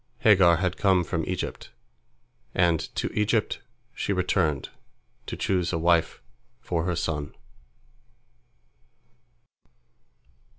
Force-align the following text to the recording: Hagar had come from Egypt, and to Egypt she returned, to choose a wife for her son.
Hagar 0.21 0.55
had 0.57 0.77
come 0.77 1.03
from 1.03 1.23
Egypt, 1.27 1.69
and 2.55 2.79
to 2.95 3.11
Egypt 3.13 3.61
she 3.93 4.11
returned, 4.11 4.69
to 5.27 5.37
choose 5.37 5.71
a 5.71 5.77
wife 5.77 6.23
for 6.59 6.85
her 6.85 6.95
son. 6.95 7.35